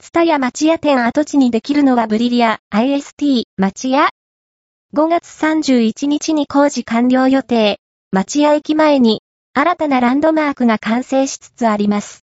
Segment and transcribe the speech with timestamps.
[0.00, 4.08] ツタヤ町屋店跡地にできるのはブリリア IST 町屋
[4.94, 7.78] ?5 月31日に工事完了予定。
[8.10, 9.22] 町屋駅前に
[9.52, 12.16] 新たなランドマークが完成しつつあります。